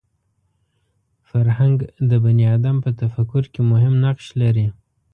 [1.29, 1.77] فرهنګ
[2.09, 4.67] د بني ادم په تفکر کې مهم نقش لري